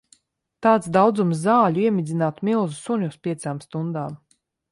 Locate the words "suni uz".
2.79-3.21